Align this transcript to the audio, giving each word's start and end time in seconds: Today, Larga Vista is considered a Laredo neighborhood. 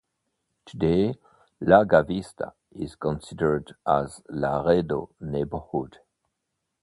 Today, 0.65 1.13
Larga 1.59 2.01
Vista 2.01 2.53
is 2.71 2.95
considered 2.95 3.75
a 3.85 4.09
Laredo 4.29 5.11
neighborhood. 5.19 5.99